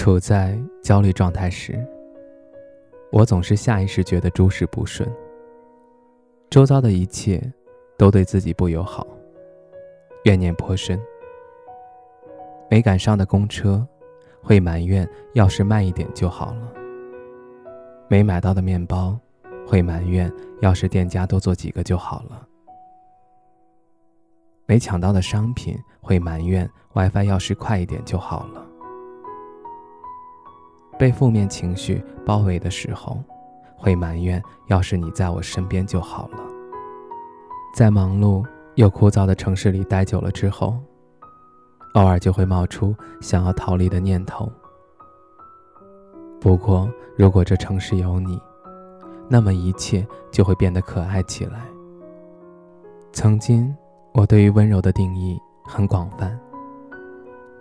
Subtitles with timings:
[0.00, 1.78] 处在焦虑状态时，
[3.12, 5.06] 我总是下意识觉得诸事不顺，
[6.48, 7.38] 周遭的一切
[7.98, 9.06] 都对自己不友好，
[10.24, 10.98] 怨念颇深。
[12.70, 13.86] 没赶上的公车，
[14.42, 16.72] 会埋怨要是慢一点就好了；
[18.08, 19.20] 没买到的面包，
[19.66, 20.32] 会埋怨
[20.62, 22.42] 要是店家多做几个就好了；
[24.64, 28.66] 没抢到的商品，会埋怨 WiFi 要是快一点就好了。
[31.00, 33.16] 被负面情绪包围的时候，
[33.74, 36.38] 会埋怨：要是你在我身边就好了。
[37.74, 40.76] 在忙碌又枯燥的城市里待久了之后，
[41.94, 44.52] 偶尔就会冒出想要逃离的念头。
[46.38, 48.38] 不过，如果这城市有你，
[49.26, 51.62] 那么一切就会变得可爱起来。
[53.10, 53.74] 曾经，
[54.12, 56.38] 我对于温柔的定义很广泛，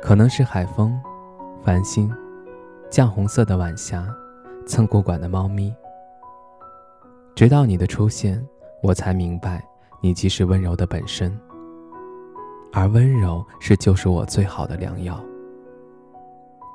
[0.00, 0.98] 可能是海风、
[1.62, 2.10] 繁星。
[2.90, 4.06] 绛红色的晚霞，
[4.66, 5.74] 蹭过馆的猫咪。
[7.34, 8.42] 直到你的出现，
[8.82, 9.62] 我才明白，
[10.00, 11.36] 你即是温柔的本身。
[12.72, 15.22] 而温柔是救赎我最好的良药。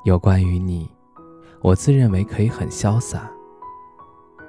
[0.04, 0.92] 有关于你，
[1.62, 3.32] 我自认为可以很潇洒，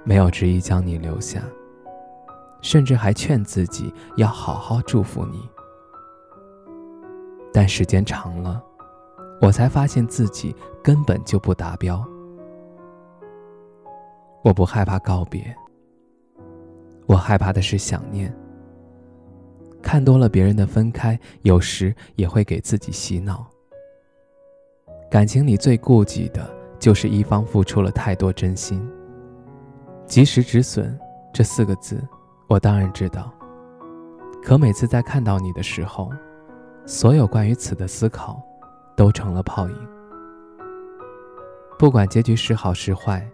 [0.04, 1.40] 没有执意将你留下，
[2.60, 5.48] 甚至还劝自己要好好祝福你。
[7.52, 8.62] 但时间长了。
[9.42, 10.54] 我才发现自己
[10.84, 12.02] 根本就不达标。
[14.44, 15.52] 我不害怕告别，
[17.06, 18.32] 我害怕的是想念。
[19.82, 23.44] 看多了别人的分开，有时也会给自己洗脑。
[25.10, 26.48] 感情里最顾忌的
[26.78, 28.88] 就是一方付出了太多真心。
[30.06, 30.96] 及时止损
[31.32, 32.00] 这四个字，
[32.48, 33.32] 我当然知道。
[34.40, 36.12] 可每次在看到你的时候，
[36.86, 38.40] 所有关于此的思考。
[38.96, 39.88] 都成了泡影。
[41.78, 43.26] 不管结局是好是坏，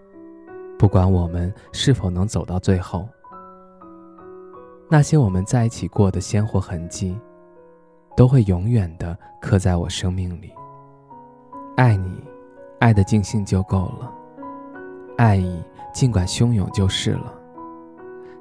[0.78, 3.06] 不管我们是否能走到最后，
[4.88, 7.18] 那些我们在一起过的鲜活痕迹，
[8.16, 10.50] 都会永远的刻在我生命里。
[11.76, 12.24] 爱你，
[12.80, 14.10] 爱的尽兴就够了；
[15.18, 17.34] 爱意尽管汹涌就是了。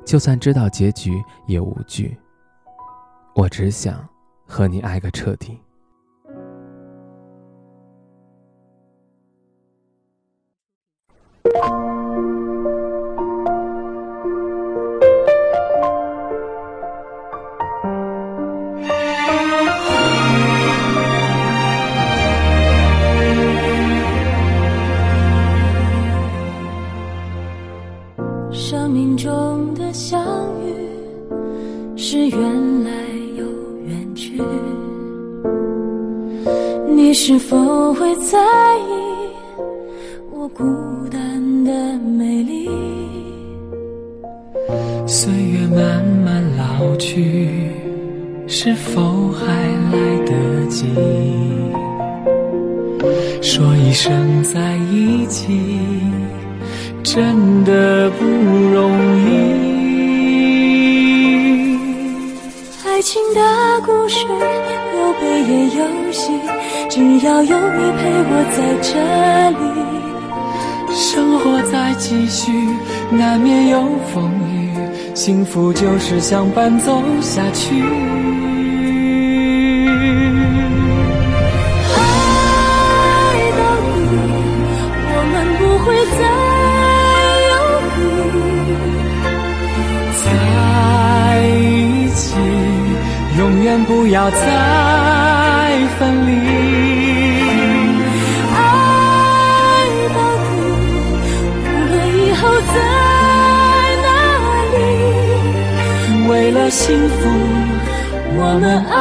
[0.05, 2.17] 就算知道结局也无惧。
[3.35, 4.07] 我只想
[4.47, 5.59] 和你爱个彻底。
[28.69, 30.21] 生命中的相
[30.61, 30.75] 遇，
[31.95, 32.91] 是缘来
[33.37, 33.45] 又
[33.85, 34.41] 缘去，
[36.93, 38.37] 你是否会在
[38.79, 38.91] 意
[40.33, 40.65] 我孤
[41.09, 42.69] 单的美丽？
[45.07, 47.71] 岁月慢慢老去，
[48.47, 49.45] 是否还
[49.93, 50.87] 来得及
[53.41, 55.57] 说一声在一起？
[57.09, 59.27] 真的不容易。
[62.85, 63.39] 爱情的
[63.85, 66.37] 故事有悲也有喜，
[66.89, 68.91] 只要有你陪我在这
[69.51, 69.63] 里，
[70.93, 72.51] 生活在继续，
[73.09, 74.69] 难免有风雨，
[75.15, 77.81] 幸福就是相伴走下去。
[93.85, 94.37] 不要再
[95.97, 96.31] 分离，
[98.53, 98.57] 爱
[100.13, 100.47] 到底，
[101.63, 102.41] 无论以后
[102.73, 102.77] 在
[104.03, 104.07] 哪
[104.73, 104.77] 里，
[106.27, 107.13] 为了幸福，
[108.35, 108.95] 我们爱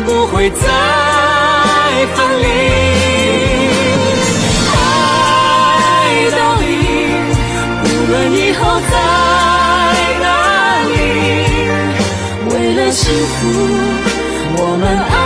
[0.00, 0.66] 不会再
[2.14, 2.46] 分离。
[4.74, 4.78] 爱
[6.30, 6.62] 到底，
[7.84, 8.60] 无论以后
[8.90, 8.94] 在
[10.20, 10.26] 哪
[10.88, 10.92] 里，
[12.50, 13.32] 为了幸福，
[14.56, 15.23] 我们爱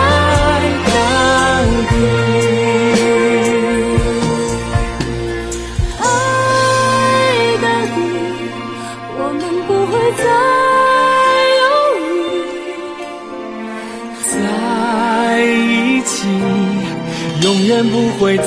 [17.78, 18.42] 远不会再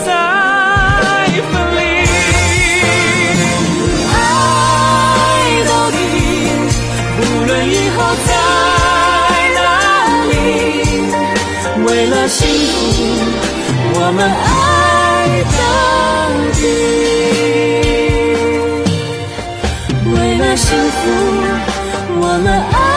[1.50, 1.80] 分离。
[4.12, 4.14] 爱
[5.70, 5.98] 到底，
[7.18, 7.98] 无论以后
[8.28, 8.30] 在
[9.56, 9.60] 哪
[10.28, 10.34] 里，
[11.86, 12.76] 为了幸福，
[13.94, 14.52] 我们爱
[15.62, 15.64] 到
[16.58, 16.60] 底。
[20.12, 21.00] 为了幸福，
[22.20, 22.91] 我们爱。